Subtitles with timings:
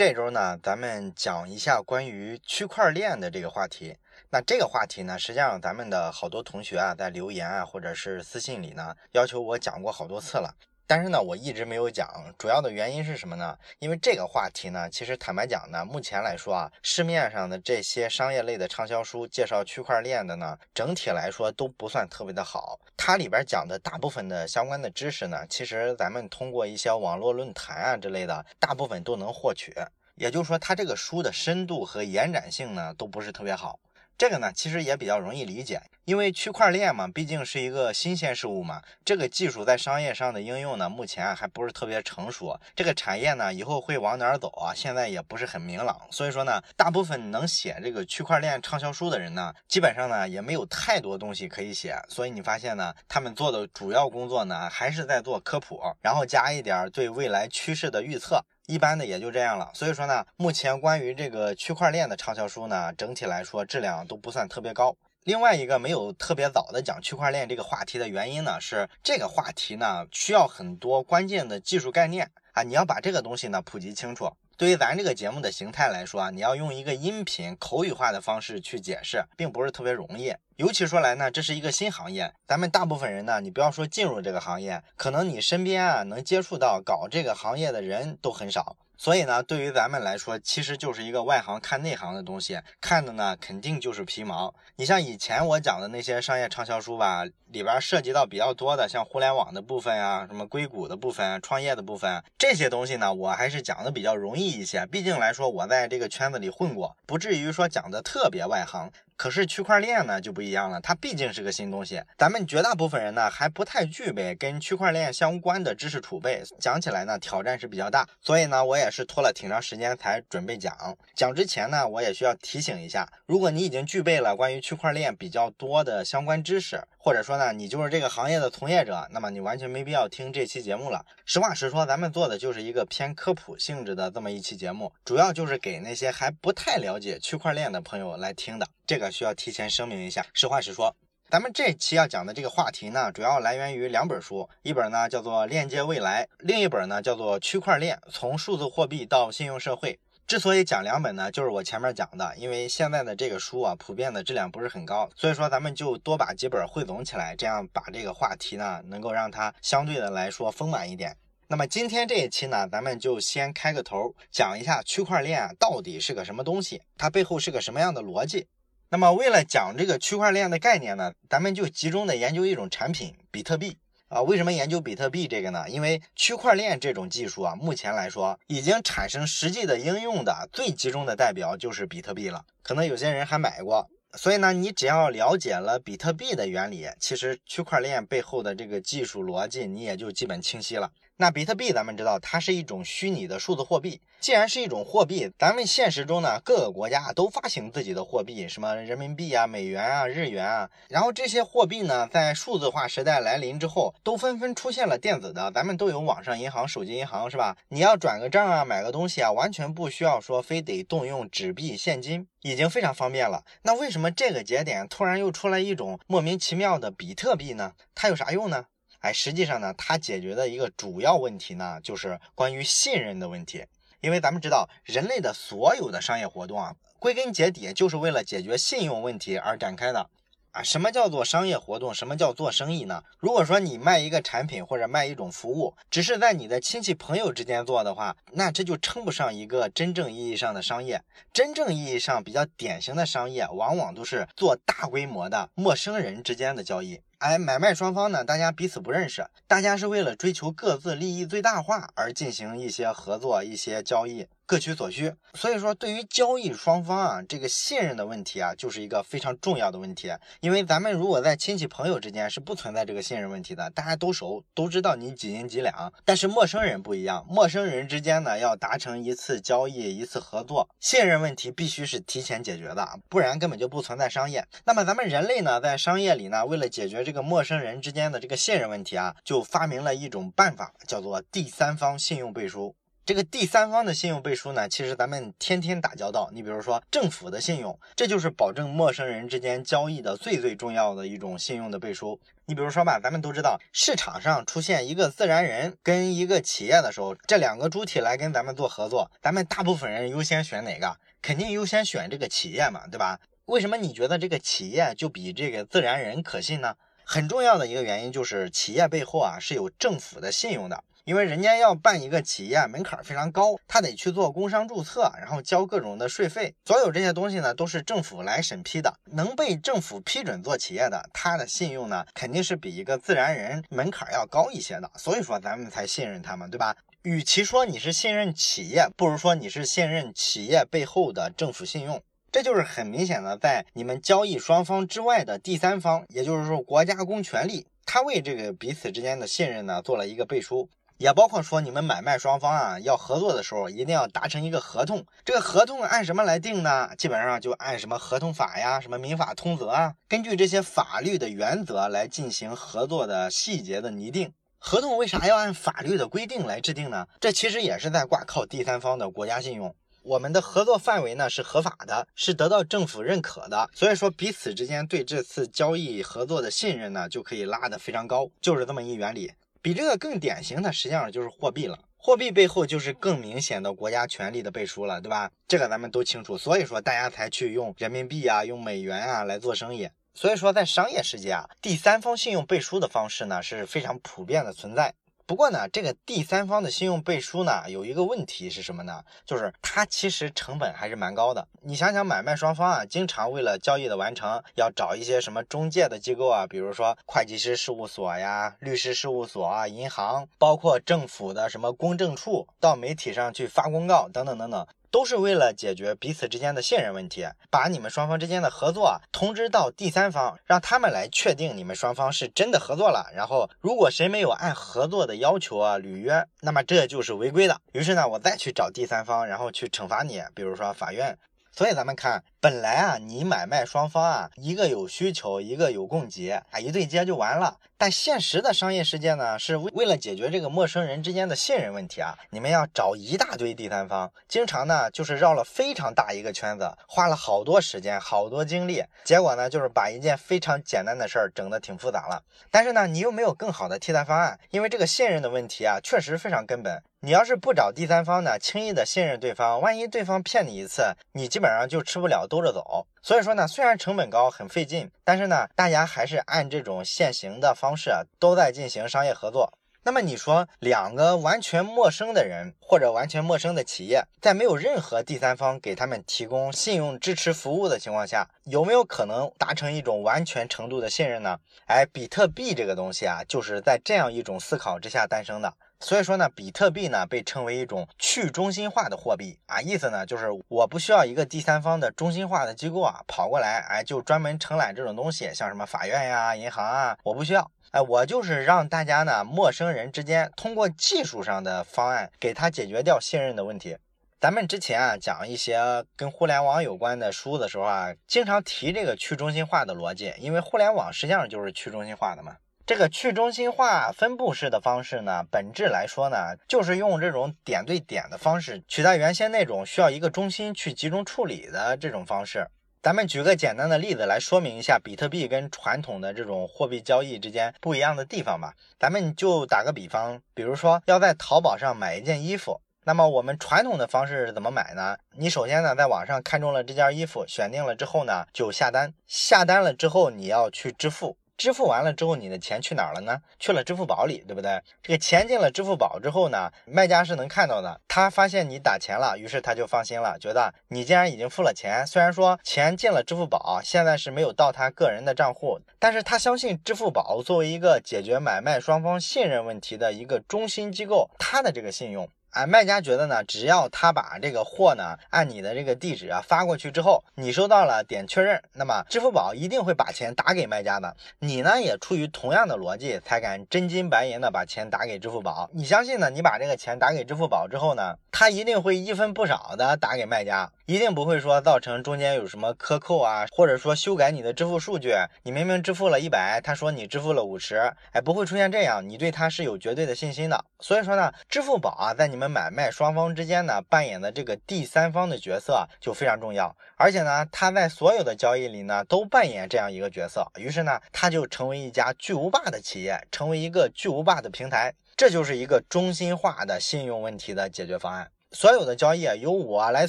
[0.00, 3.98] 这周呢，咱们讲一下关于区块链的这个话题。
[4.30, 10.56] 那这个话题呢，实际上咱们的好多同学啊，在留言啊，或者是私信里呢，要求我讲过好多次了。
[10.90, 12.04] 但是呢，我一直没有讲，
[12.36, 13.56] 主要的原因是什么呢？
[13.78, 22.76] 因为这个话题呢，其实坦白讲呢，目前来说啊，市面上的这些商业类的畅销书介绍区块链的呢，整体来说都不算特别的好。
[22.96, 29.72] 它里边讲的大部分的相关的知识呢，其实咱们通过一些网络论坛啊之类的，大部分都能获取。
[30.16, 33.78] 也就是说，它这个书的深度和延展性呢，都不是特别好。
[34.20, 38.82] 这个呢，其实也比较容易理解，因为区块链嘛，毕竟是一个新鲜事物嘛。
[39.02, 42.54] 这个技术在商业上的应用呢，目前还不是特别成熟。
[42.76, 44.74] 这个产业呢，以后会往哪儿走啊？
[44.76, 45.98] 现在也不是很明朗。
[46.10, 51.96] 所以说呢，大部分能写这个区块链畅销书的人呢，基本上呢也没有太多东西可以写。
[52.10, 58.44] 所以你发现呢，他们做的主要工作呢，还是在做科普，然后加一点对未来趋势的预测。
[58.70, 64.96] 一般的也就这样了，所以说呢，目前关于这个区块链的畅销书呢，整体来说质量都不算特别高。
[65.24, 74.32] 另外一个没有特别早的讲区块链这个话题的原因呢，是这个话题呢需要很多关键的技术概念啊，你要把这个东西呢普及清楚。
[74.60, 80.34] 对于咱这个节目的形态来说啊，你要用一个音频口语化的方式去解释，并不是特别容易。
[80.56, 88.76] 尤其说来呢，这是一个新行业，咱们大部分人呢，你不要说进入这个行业，可能你身边啊能接触到搞这个行业的人都很少。
[89.00, 94.54] 所以呢，对于咱们来说，其实就是一个外行看内行的东西，看的呢肯定就是皮毛。
[94.76, 104.84] 你像以前我讲的那些商业畅销书吧，里边涉及到比较多的，像互联网的部分啊，什么硅谷的部分、创业的部分这些东西呢，我还是讲的比较容易一些。
[104.84, 108.92] 毕竟来说，我在这个圈子里混过，不至于说讲的特别外行。
[109.20, 118.08] 可是区块链呢就不一样了，它毕竟是个新东西，咱们绝大部分人呢还不太具备跟区块链相关的知识储备，讲起来呢挑战是比较大。
[118.22, 120.74] 所以呢，我也是拖了挺长时间才准备讲。
[121.14, 131.04] 讲之前呢，我也需要提醒一下，如果你已经具备了关于区块链比较多的相关知识，或者说呢你就是这个行业的从业者，那么你完全没必要听这期节目了。
[131.24, 138.66] 实话实说，咱们做的就是一个偏科普性质的这么一期节目，主要就是给那些还不太了解区块链的朋友来听的。
[138.86, 140.94] 这个需要提前声明一下，实话实说，
[141.30, 149.92] 咱们这期要讲的这个话题呢，主要来源于两本书，一本呢叫做《链接未来》，另一本呢叫做《区块链：从数字货币到信用社会》。
[150.30, 161.16] 之所以讲两本呢，就是我前面讲的，因为现在的这个书啊，普遍的质量不是很高，所以说咱们就多把几本汇总起来，这样把这个话题呢，能够让它相对的来说丰满一点。
[161.48, 168.46] 那么今天这一期呢，咱们就先开个头，讲一下区块链到底是个什么东西，它背后是个什么样的逻辑。
[168.90, 173.78] 那么为了讲这个区块链的概念呢，咱们就集中的研究一种产品——比特币
[174.10, 174.20] 啊。
[174.20, 175.64] 为什么研究比特币这个呢？
[175.70, 182.44] 因为区块链这种技术啊，目前来说已经产生实际的应用的最集中的代表就是比特币了。
[182.62, 183.88] 可能有些人还买过，
[184.18, 190.92] 所以呢，你只要了解了比特币的原理，其实区块链背后的这个技术逻辑你也就基本清晰了。
[191.20, 194.00] 那比特币咱们知道，它是一种虚拟的数字货币。
[194.20, 200.70] 既然是一种货币，咱们现实中呢，各个国家都发行自己的货币，什么人民币啊、美元啊、日元啊。
[200.88, 205.52] 然后这些货币呢，在数字化时代来临之后，都纷纷出现了电子的。
[205.52, 207.54] 咱们都有网上银行、手机银行，是吧？
[207.68, 213.44] 你要转个账啊、买个东西啊，完全不需要说非得动用纸币现金，已经非常方便了。
[213.64, 217.72] 那为什么这个节点突然又出来一种莫名其妙的比特币呢？
[217.94, 218.64] 它有啥用呢？
[219.00, 223.64] 哎，实际上呢，它解决的一个主要问题呢，就是关于信任的问题。
[224.00, 230.08] 因为咱们知道，人类的所有的商业活动啊，归根结底就是为了解决信用问题而展开的。
[230.52, 231.94] 啊，什么叫做商业活动？
[231.94, 233.04] 什么叫做生意呢？
[233.18, 241.00] 如果说你卖一个产品或者卖一种服务，只是在你的亲戚朋友之间做的话，那这就称不上一个真正意义上的商业。
[241.32, 247.00] 真正意义上比较典型的商业，往往都是做大规模的陌生人之间的交易。
[247.20, 254.26] 哎，买卖双方呢，大家彼此不认识，大家是为了追求各自利益最大化而进行一些合作、一些交易。
[254.50, 260.10] 各取所需，所以说对于交易双方啊，这个信任的问题啊，就是一个非常重要的问题。
[260.40, 265.92] 因为咱们如果在亲戚朋友之间是不存在这个信任问题的，大家都熟，都知道你几斤几两。
[266.04, 274.44] 但是陌生人不一样，陌生人之间呢，要达成一次交易、一次合作，信任问题必须是提前解决的，不然根本就不存在商业。
[274.64, 282.74] 那么咱们人类呢，在商业里呢，为了解决这个陌生人之间的这个信任问题啊，就发明了一种办法，叫做第三方信用背书。
[283.10, 286.30] 这个第三方的信用背书呢，其实咱们天天打交道。
[286.32, 292.20] 你比如说政府的信用，这就是保证陌生人之间交易的最最重要的一种信用的背书。
[292.46, 300.96] 你比如说吧，咱们都知道市场上出现一个自然人跟一个企业的时候，这两个主体来跟咱们做合作，咱们大部分人优先选哪个？
[301.20, 303.18] 肯定优先选这个企业嘛，对吧？
[303.46, 306.76] 为什么你觉得这个企业就比这个自然人可信呢？
[307.02, 310.84] 很重要的一个原因就是企业背后啊是有政府的信用的。
[311.10, 318.94] 因为人家要办一个企业，门槛非常高，他得去做工商注册，然后交各种的税费，所有这些东西呢都是政府来审批的。
[319.06, 324.88] 能被政府批准做企业的，他的信用呢肯定是比一个自然人门槛要高一些的。
[324.94, 326.76] 所以说咱们才信任他们，对吧？
[327.02, 332.00] 与其说你是信任企业，不如说你是信任企业背后的政府信用。
[332.30, 340.70] 这就是很明显的，在你们交易双方之外的第三方，也就是说国家公权力，他为这个彼此之间的信任呢做了一个背书。
[341.00, 345.02] 也包括说，你们买卖双方啊要合作的时候，一定要达成一个合同。
[345.24, 346.90] 这个合同按什么来定呢？
[346.98, 354.30] 基本上就按什么合同法呀、什么民法通则啊，根据这些法律的原则来进行合作的细节的拟定。
[354.58, 357.06] 合同为啥要按法律的规定来制定呢？
[357.18, 359.74] 这其实也是在挂靠第三方的国家信用。
[360.02, 369.32] 我们的合作范围呢是合法的，是得到政府认可的，所以说彼此之间对这次交易合作的信任呢就可以拉得非常高，就是这么一原理。
[369.62, 371.78] 比这个更典型的，实际上就是货币了。
[371.96, 375.30] 货币背后就是更明显的国家权力的背书了，对吧？
[375.46, 379.88] 这个咱们都清楚，所以说大家才去用人民币啊、用美元啊来做生意。
[380.14, 384.94] 所以说，在商业世界啊，第三方信用背书的方式呢是非常普遍的存在。
[385.30, 389.04] 不过呢，这个第三方的信用背书呢，有一个问题是什么呢？
[389.24, 391.46] 就是它其实成本还是蛮高的。
[391.62, 404.66] 你想想，买卖双方啊，经常为了交易的完成，要找一些什么中介的机构啊，比如说会计师事务所呀、律师事务所啊、银行，包括政府的什么公证处，到媒体上去发公告等等等等。
[404.90, 413.10] 都是为了解决彼此之间的信任问题，把你们双方之间的合作通知到第三方，让他们来确定你们双方是真的合作了。
[413.14, 417.60] 然后，如果谁没有按合作的要求啊履约，那么这就是违规的。
[417.72, 421.16] 于是呢，我再去找第三方，然后去惩罚你，比如说法院。
[421.52, 427.58] 所以咱们看，本来啊，你买卖双方啊，一个有需求，一个有供给，啊，一对接就完了。
[427.76, 442.22] 但现实的商业世界呢，是为为了解决这个陌生人之间的信任问题啊，你们要找一大堆第三方，经常呢就是绕了非常大一个圈子，花了好多时间、好多精力，结果呢就是把一件非常简单的事儿整得挺复杂了。
[442.50, 446.82] 但是呢，你又没有更好的替代方案，因为这个信任的问题啊，确实非常根本。
[447.02, 452.86] 你要是不找第三方呢，轻易的信任对方，万一对方骗你一次，你基本上就吃不了兜着走。
[453.02, 459.52] 所以说呢，虽然成本高，很费劲，但是呢，大家还是按这种现行的方式都在进行商业合作。
[459.82, 471.38] 那么你说，两个完全陌生的人或者完全陌生的企业，在没有任何第三方给他们提供信用支持服务的情况下，有没有可能达成一种完全程度的信任呢？
[471.66, 475.54] 哎，比特币这个东西啊，就是在这样一种思考之下诞生的。
[475.80, 493.78] 所以说呢，比特币呢被称为一种去中心化的货币啊，意思呢就是我不需要一个第三方的中心化的机构啊跑过来，哎，就专门承揽这种东西，像什么法院呀、银行啊，我不需要，哎，我就是让大家呢，陌生人之间通过技术上的方案给他解决掉信任的问题。
[494.20, 502.36] 咱们之前啊讲一些跟互联网有关的书的时候啊，经常提这个去中心化的逻辑，因为互联网实际上就是去中心化的嘛。
[502.70, 512.46] 这个去中心化分布式的方式呢，本质来说呢，就是用这种点对点的方式取代原先那种需要一个中心去集中处理的这种方式。
[512.80, 518.54] 咱们举个简单的例子来说明一下比特币跟传统的这种货币交易之间不一样的地方吧。
[518.78, 524.96] 咱们就打个比方，比如说要在淘宝上买一件衣服，那么我们传统的方式是怎么买呢？
[525.16, 531.16] 你首先呢在网上看中了这件衣服，选定了之后呢就下单，下单了之后你要去支付。
[531.40, 533.18] 支付完了之后，你的钱去哪儿了呢？
[533.38, 534.60] 去了支付宝里，对不对？
[534.82, 537.80] 这个钱进了支付宝之后呢，卖家是能看到的。
[537.88, 552.06] 他发现你打钱了，于是他就放心了，觉得你既然已经付了钱，虽然说钱进了支付宝，现在是没有到他个人的账户，但是他相信支付宝作为一个解决买卖双方信任问题的一个中心机构，他的这个信用。
[552.30, 560.94] 哎，卖家觉得呢，只要他把这个货呢按你的这个地址啊发过去之后，你收到了点确认，那么支付宝一定会把钱打给卖家的。
[561.18, 565.50] 你呢也出于同样的逻辑，才敢真金白银的把钱打给支付宝。
[565.52, 566.08] 你相信呢？
[566.08, 570.52] 你把这个钱打给支付宝之后呢，他一定会一分不少的打给卖家。
[570.70, 577.56] 一定不会说造成中间有什么克扣啊，或者说修改你的支付数据，你明明支付了一百，他说你支付了五十，
[577.90, 580.44] 哎，不会出现这样，你对他是有绝对的信心的。
[580.60, 590.24] 所以说呢，支付宝啊，在你们买卖双方之间呢，扮演的这个第三方的角色就非常重要，而且呢，他在所有的交易里呢，都扮演这样一个角色。
[590.36, 598.12] 于是呢，他就成为一家巨无霸的企业，成为一个巨无霸的平台，这就是一个中心化的信用问题的解决方案。
[598.32, 599.88] 所有的交易由我来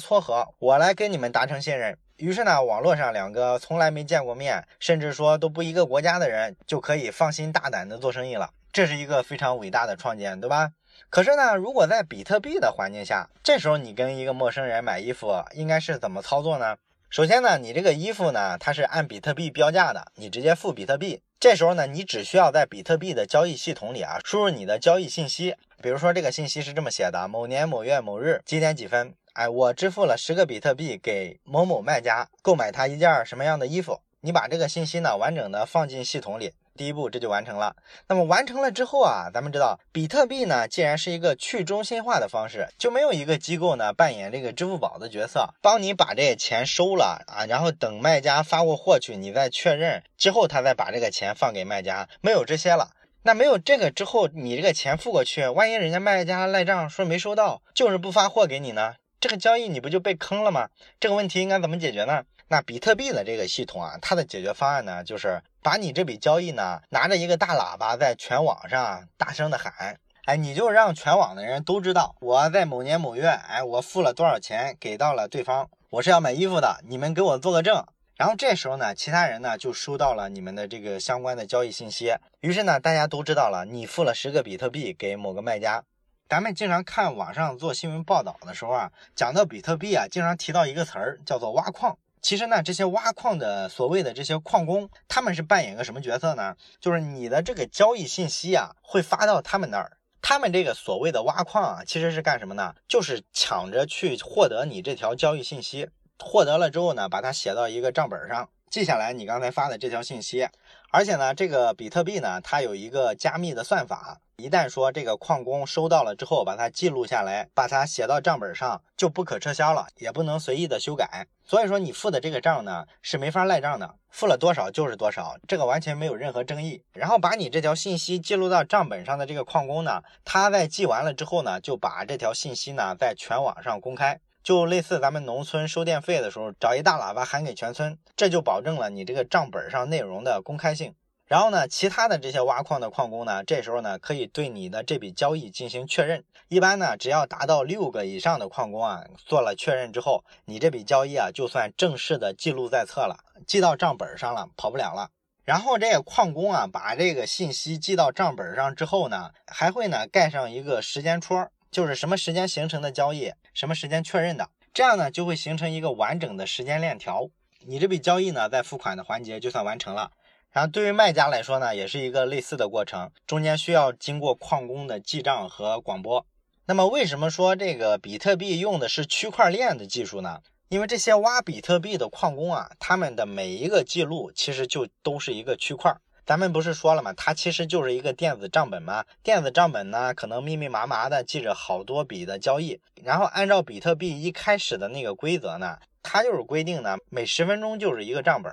[0.00, 1.96] 撮合，我来跟你们达成信任。
[2.16, 8.50] 于是呢，网络上两个从来没见过面，甚至说都不一个国家的人，就可以放心大胆的做生意了。
[8.72, 10.72] 这是一个非常伟大的创建，对吧？
[11.08, 16.76] 可是呢，如果在比特币的环境下，这时候你跟一个陌生人买衣服，应该是怎么操作呢？
[17.10, 21.22] 首先呢，你这个衣服呢，它是按比特币标价的，你直接付比特币。
[21.42, 25.56] 这时候呢，你只需要在比特币的交易系统里啊，输入你的交易信息。
[25.82, 34.00] 比如说这个信息是这么写的：某年某月某日几点几分，哎，我支付了十个比特币给某某卖家，购买他一件什么样的衣服？
[34.20, 37.74] 你把这个信息呢完整的放进系统里，第一步这就完成了。
[38.08, 52.90] 那么完成了之后啊，咱们知道比特币呢，既然是一个去中心化的方式，就没有一个机构呢扮演这个支付宝的角色，帮你把这钱收了啊，然后等卖家发过货去，你再确认之后，他再把这个钱放给卖家，没有这些了。
[53.24, 60.68] 那没有这个之后，你这个钱付过去，万一人家卖家赖账说没收到，就是不发货给你呢，这个交易你不就被坑了吗？
[60.98, 62.24] 这个问题应该怎么解决呢？
[62.48, 77.86] 那比特币的这个系统啊，它的解决方案呢，就是把你这笔交易呢，拿着一个大喇叭在全网上大声的喊，哎，你就让全网的人都知道我在某年某月，哎，我付了多少钱给到了对方，我是要买衣服的，你们给我做个证。
[78.16, 82.12] 然后这时候呢，其他人呢就收到了你们的这个相关的交易信息。
[82.40, 85.84] 于是呢，大家都知道了，你付了十个比特币给某个卖家。
[86.32, 91.98] 咱们经常看网上做新闻报道的时候啊，讲到比特币啊，经常提到一个词儿叫做挖矿。
[92.22, 96.56] 其实呢，这些挖矿的所谓的这些矿工，他们是扮演个什么角色呢？
[96.80, 99.98] 就是你的这个交易信息啊，会发到他们那儿。
[100.22, 102.74] 他们这个所谓的挖矿啊，其实是干什么呢？
[102.88, 105.90] 就是抢着去获得你这条交易信息。
[106.18, 110.48] 获得了之后呢，把它写到一个账本上，记下来你刚才发的这条信息。
[110.90, 121.28] 而且呢，这个比特币呢，它有一个加密的算法，一旦说这个矿工收到了之后，把它记录下来，把它写到账本上，就不可撤销了，也不能随意的修改。
[121.44, 126.82] 所以说你付的这个账呢，是没法赖账的，付了多少就是多少，这个完全没有任何争议。
[126.92, 134.20] 然后把你这条信息记录到账本上的这个矿工呢，他在记完了之后呢，就把这条信息呢，在全网上公开。
[134.42, 140.92] 就类似咱们农村收电费的时候，找一大喇叭喊给全村，这就保证了你这个账本上内容的公开性。
[141.32, 146.22] 然后呢，其他的这些挖矿的矿工呢，这时候呢可以对你的这笔交易进行确认。
[146.48, 155.08] 一般呢，只要达到六个以上的矿工啊做了确认之后，你这笔交易啊就算正式的记录在册了，记到账本上了，跑不了了。
[155.42, 161.48] 然后这个矿工啊把这个信息记到账本上之后呢，还会呢盖上一个时间戳。
[161.70, 167.30] 就是什么时间形成的交易，什么时间确认的，这样呢就会形成一个完整的时间链条。
[167.64, 170.10] 你这笔交易呢，在付款的环节就算完成了。
[170.52, 176.26] 然后对于卖家来说呢，也是一个类似的过程，中间需要经过矿工的记账和广播。
[176.66, 180.40] 那么为什么说这个比特币用的是区块链的技术呢？
[180.68, 185.94] 因为这些挖比特币的矿工啊，他们的每一个记录其实就都是一个区块。
[186.24, 187.12] 咱们不是说了吗？
[187.14, 189.04] 它其实就是一个电子账本嘛。
[189.22, 198.52] 电子账本呢，可能密密麻麻的记着好多笔的交易，然后按照比特币一开始的那个规则呢，它就是规定呢，每十分钟就是一个账本。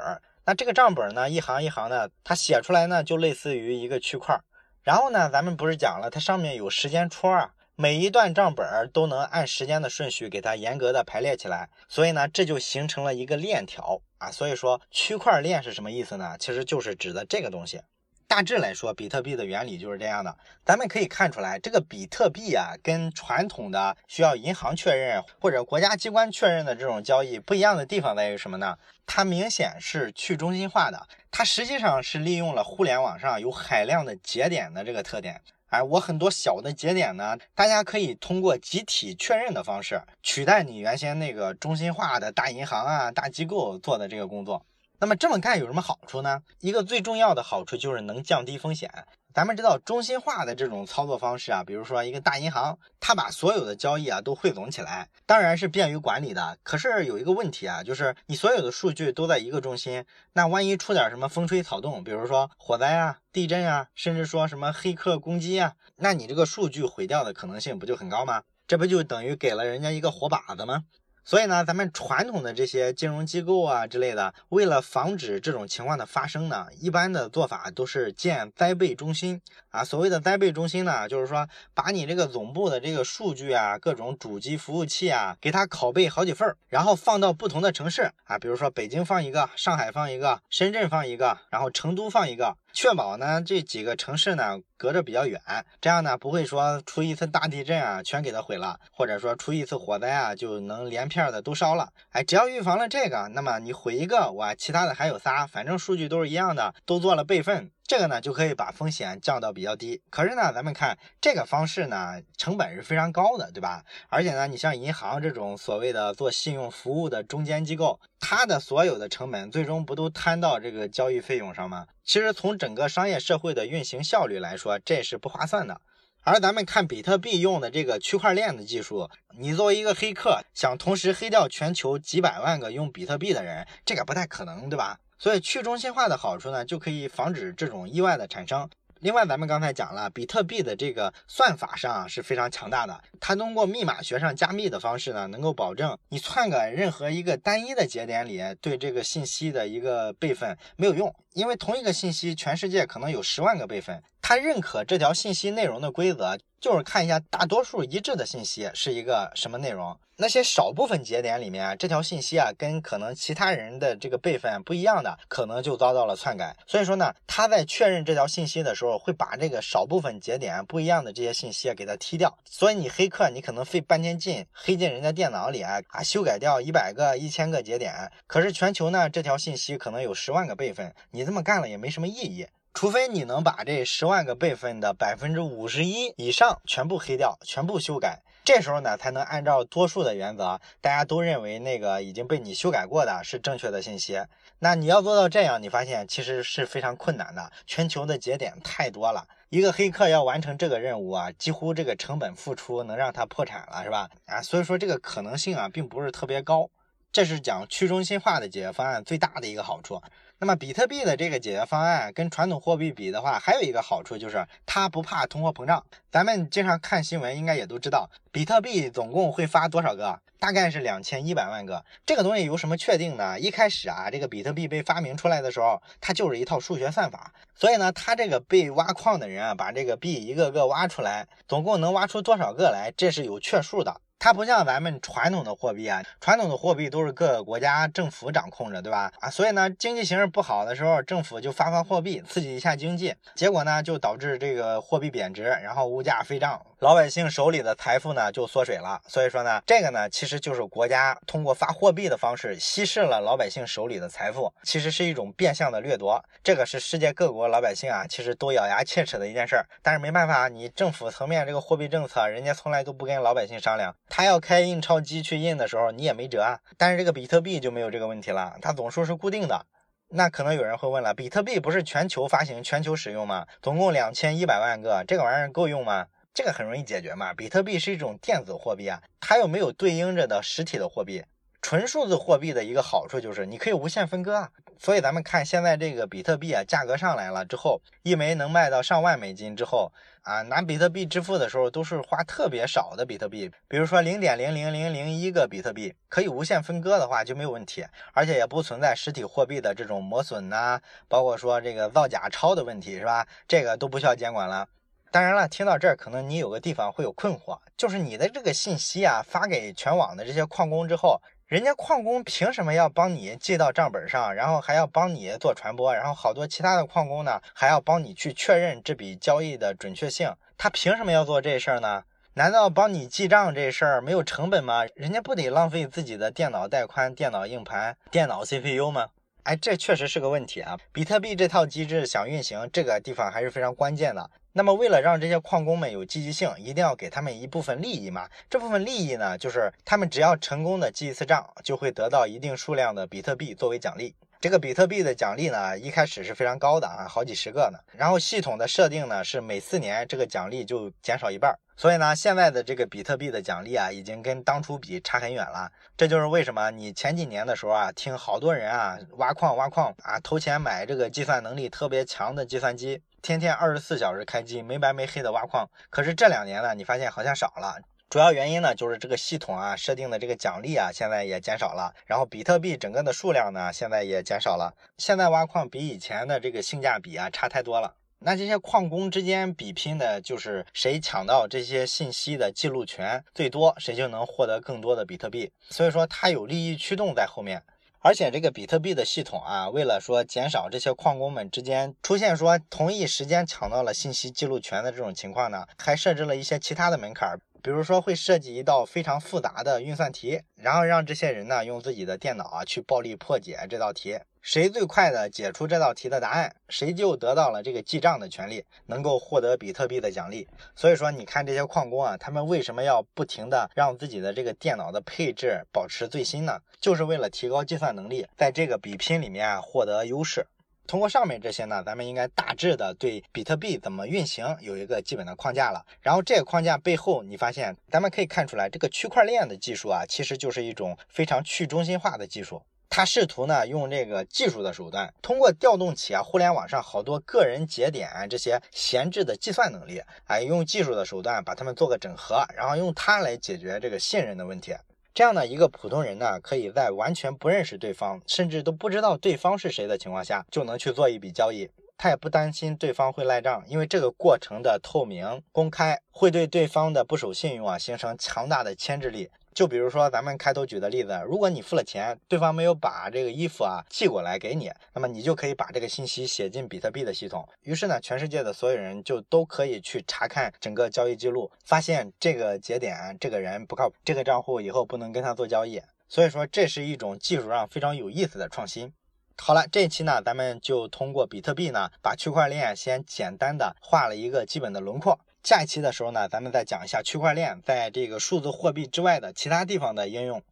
[0.50, 4.36] 那这个账本呢，一行一行的，它写出来呢，就类似于一个区块。
[4.82, 7.54] 然后呢，咱们不是讲了，它上面有时间戳啊。
[7.76, 14.32] 每一段账本都能按时间的顺序给它严格的排列起来，所以呢，这就形成了一个链条啊。
[14.32, 16.36] 所以说区块链是什么意思呢？
[16.40, 17.82] 其实就是指的这个东西。
[18.30, 20.38] 大致来说，比特币的原理就是这样的。
[20.64, 28.78] 咱们可以看出来，这个比特币啊，跟传统的需要银行确认或者国家机关确认的这种交易不一样的地方在于什么呢？
[29.08, 35.42] 它明显是去中心化的，它实际上是利用了互联网上有海量的节点的这个特点。
[35.70, 44.64] 哎，我很多小的节点呢，大家可以通过集体确认的方式取代你原先那个中心化的大银行啊、大机构做的这个工作。
[45.02, 46.42] 那么这么干有什么好处呢？
[46.60, 48.92] 一个最重要的好处就是能降低风险。
[49.34, 56.58] 咱们知道中心化的这种操作方式啊，比如说一个大银行，它把所有的交易啊都汇总起来，当然是便于管理的。
[56.64, 60.04] 可是有一个问题啊，就是你所有的数据都在一个中心，
[60.34, 68.44] 那万一出点什么风吹草动，比如说火灾啊、地震啊，甚至说什么黑客攻击啊，那你这个数据毁掉的可能性不就很高吗？
[68.68, 70.84] 这不就等于给了人家一个活靶子吗？
[71.24, 79.84] 所以呢，咱们传统的这些金融机构啊之类的，为了防止这种情况的发生呢，一般的做法都是建灾备中心啊。
[79.84, 92.58] 所谓的灾备中心呢，就是说把你这个总部的这个数据啊，各种主机服务器啊，给它拷贝好几份儿，然后放到不同的城市啊，比如说北京放一个，上海放一个，深圳放一个，然后成都放一个。
[92.82, 95.42] 确保呢这几个城市呢隔着比较远，
[95.82, 101.90] 这样呢不会说出一次大地震啊全给它毁了，或者说出一次火灾啊就能连片的都烧了。
[102.12, 107.70] 哎，只要预防了这个，那么你毁一个，我，其他的还有仨，反正数据都是一样的，都做了备份。
[107.90, 110.00] 这个呢就可以把风险降到比较低。
[110.12, 113.84] 可是呢，咱们看这个方式呢，成本是非常高的，对吧？
[114.10, 121.88] 而且呢，你像银行这种所谓的做信用服务的中间机构，它的所有的成本最终不都摊到这个交易费用上吗？
[122.06, 125.82] 其实从整个商业社会的运行效率来说，这是不划算的。
[126.24, 135.00] 而咱们看比特币用的这个区块链的技术，你作为一个黑客，想同时黑掉全球几百万个用比特币的人，这个不太可能，对吧？
[135.20, 138.68] 所以去中心化的好处呢，就可以防止这种意外的产生。
[139.02, 159.98] 另外，咱们刚才讲了，比特币的这个算法上是非常强大的，它通过密码学上加密的方式呢，能够保证你篡改任何一个单一的节点里对这个信息的一个备份没有用，因为同一个信息全世界可能有十万个备份，它认可这条信息内容的规则就是看一下大多数一致的信息是一个什么内容。
[160.22, 166.54] 那些少部分节点里面，这条信息啊，跟可能其他人的这个备份不一样的，可能就遭到了篡改。
[166.68, 172.38] 所以说呢，他在确认这条信息的时候，会把这个少部分节点不一样的这些信息给它踢掉。
[172.44, 178.12] 所以你黑客，你可能费半天劲黑进人家电脑里啊，啊修改掉一百个、一千个节点。
[178.28, 182.46] 可是全球呢，这条信息可能有十万个备份，你这么干了也没什么意义。
[182.74, 188.22] 除非你能把这十万个备份的百分之五十一以上全部黑掉，全部修改。
[188.46, 194.20] 这时候呢，才能按照多数的原则，大家都认为那个已经被你修改过的是正确的信息。
[194.60, 197.52] 那你要做到这样，你发现其实是非常困难的。
[197.68, 204.10] 全球的节点太多了，一个黑客要完成这个任务啊，几乎这个成本付出能让他破产了，是吧？
[204.26, 206.70] 啊，所以说这个可能性啊，并不是特别高。
[207.12, 210.02] 这是讲去中心化的解决方案最大的一个好处。
[210.42, 215.86] 那么比特币的这个解决方案跟传统货币比的话，还有一个好处就是它不怕通货膨胀。
[216.10, 220.18] 咱们经常看新闻，应该也都知道，比特币总共会发多少个？
[220.40, 221.84] 大概是两千一百万个。
[222.06, 223.38] 这个东西有什么确定呢？
[223.38, 227.34] 一开始啊，这个比特币被发明出来的时候，它就是一套数学算法。
[227.54, 234.00] 所以呢，它这个被挖矿的人啊，把这个币一个个挖出来，总共能挖出多少个来，这是有确数的。
[234.20, 239.10] 它不像咱们传统的货币啊，传统的货币都是各个国家政府掌控着，对吧？
[239.22, 249.02] 啊，所以呢，经济形势不好的时候，政府就发发货币刺激一下经济，结果呢，就导致这个货币贬值，然后物价飞涨，老百姓手里的财富呢就缩水了。
[249.06, 256.24] 所以说呢，这个呢，其实就是国家通过发货币的方式稀释了老百姓手里的财富，其实是一种变相的掠夺。
[256.42, 259.66] 这个是世界各国老百姓啊，其实都咬牙切齿的一件事儿。
[259.84, 263.94] 但是没办法，你政府层面这个货币政策，人家从来都不跟老百姓商量。
[264.08, 266.60] 他要开印钞机去印的时候，你也没辙啊。
[266.78, 269.66] 但是这个比特币就没有这个问题了，它总数是固定的。
[270.12, 273.46] 那可能有人会问了，比特币不是全球发行、全球使用吗？
[273.62, 276.06] 总共两千一百万个，这个玩意儿够用吗？
[276.34, 277.34] 这个很容易解决嘛。
[277.34, 281.24] 比特币是一种电子货币啊，它又没有对应着的实体的货币。
[281.62, 284.50] 纯数字货币的一个好处就是你可以无限分割啊。
[284.78, 289.92] 所以咱们看现在这个比特币啊，价格上来了之后，一枚能卖到上万美金之后。
[290.22, 303.26] 啊，拿比特币支付的时候都是花特别少的比特币，比如说零点零零零零一个比特币，可以无限分割的话就没有问题，而且也不存在实体货币的这种磨损呐，包括说这个造假钞的问题，是吧？
[303.48, 304.68] 这个都不需要监管了。
[305.12, 311.22] 当然了，听到这儿，可能你有个地方会有困惑，就是你的这个信息啊，发给全网的这些矿工之后。
[311.48, 320.32] 人家矿工凭什么要帮你记到账本上，然后还要帮你做传播，然后好多其他的矿工呢，还要帮你去确认这笔交易的准确性。
[320.60, 322.04] 他凭什么要做这事儿呢？
[322.36, 324.86] 难道帮你记账这事儿没有成本吗？
[324.94, 329.08] 人家不得浪费自己的电脑带宽、电脑硬盘、电脑 CPU 吗？
[329.42, 330.78] 哎，这确实是个问题啊！
[330.92, 334.30] 比特币这套机制想运行，这个地方还是非常关键的。
[334.54, 338.28] 那么，为了让这些矿工们有积极性，一定要给他们一部分利益嘛？
[338.50, 344.16] 这部分利益呢，就是他们只要成功的记一次账，就会得到一定数量的比特币作为奖励。
[344.42, 347.80] 这个比特币的奖励呢，一开始是非常高的啊，好几十个呢。
[347.92, 351.54] 然后系统的设定呢，是每四年这个奖励就减少一半。
[351.76, 355.70] 所以呢，现在的这个比特币的奖励啊，已经跟当初比差很远了。
[355.98, 365.70] 这就是为什么你前几年的时候啊，听好多人啊挖矿挖矿啊，投钱买这个计算能力特别强的计算机，天天二十四小时开机，没白没黑的挖矿。
[365.90, 367.76] 可是这两年呢，你发现好像少了。
[368.10, 374.74] 主要原因呢，就是这个系统啊设定的这个奖励啊，现在也减少了，然后比特币整个的数量呢，现在也减少了。
[374.98, 377.94] 现在挖矿比以前的这个性价比啊差太多了。
[378.18, 385.52] 那这些矿工之间比拼的就是谁抢到这些信息的记录权最多，谁就能获得更多的比特币。
[385.70, 387.62] 所以说它有利益驱动在后面。
[388.02, 404.18] 而且这个比特币的系统啊，为了说减少这些矿工们之间出现说同一时间抢到了信息记录权的这种情况呢，还设置了一些其他的门槛，比如说会设计一道非常复杂的运算题，然后让这些人呢用自己的电脑啊去暴力破解这道题。
[404.42, 410.48] 谁最快的解出这道题的答案，谁就得到了这个记账的权利，能够获得比特币的奖励。
[410.74, 416.58] 所以说，你看这些矿工啊，他们为什么要不停的让自己的这个电脑的配置保持最新呢？
[416.80, 420.48] 就是为了提高计算能力，在这个比拼里面啊获得优势。
[420.90, 425.86] 通过上面这些呢，咱们应该大致的对比特币怎么运行有一个基本的框架了。
[426.02, 432.64] 然后这个框架背后，你发现咱们可以看出来，这个区块链的技术啊，其实就是一种非常去中心化的技术。
[432.90, 444.74] 他试图呢用这个技术的手段，通过调动起啊互联网上好多个人节点这些闲置的计算能力，哎，用技术的手段把它们做个整合，然后用它来解决这个信任的问题。
[445.14, 451.70] 这样呢一个普通人呢，可以在完全不认识对方，甚至都不知道对方是谁的情况下，就能去做一笔交易。
[452.02, 459.30] 他也不担心对方会赖账，因为这个过程的透明公开，会对对方的不守信用啊形成强大的牵制力。
[459.54, 467.46] 就比如说咱们开头举的例子，如果你付了钱，对方没有把这个衣服啊寄过来给你，那么你就可以把这个信息写进比特币的系统。
[467.64, 475.82] 于是呢，全世界的所有人就都可以去查看整个交易记录，发现这个节点这个人不靠谱，这个账户以后不能跟他做交易。
[476.08, 478.94] 所以说，这是一种技术上非常有意思的创新。
[479.42, 485.18] 好了，这一期呢，咱们就通过比特币呢，把区块链先简单的画了一个基本的轮廓。
[485.44, 490.44] 下一期的时候呢，咱们再讲一下区块链在这个数字货币之外的其他地方的应用。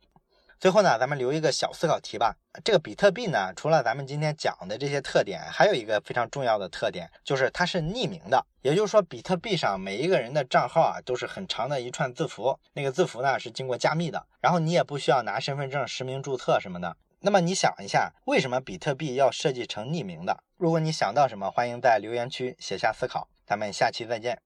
[0.60, 2.36] 最后呢，咱们留一个小思考题吧。
[2.64, 8.44] 这个比特币呢，除了咱们今天讲的这些特点，还有一个非常重要的特点，就是它是匿名的。
[8.62, 16.96] 也就是说，比特币上每一个人的账号啊，都是很长的一串字符，那个字符呢是经过加密的，然后你也不需要拿身份证实名注册什么的。
[17.20, 20.44] 那么你想一下，为什么比特币要设计成匿名的？
[20.56, 23.30] 如果你想到什么，欢迎在留言区写下思考。
[23.46, 24.42] 咱们下期再见。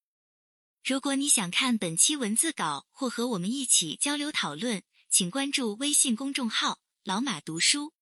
[0.84, 7.94] 如果你想看本期文字稿或和我们一起交流讨论，请关注微信公众号“老马读书”。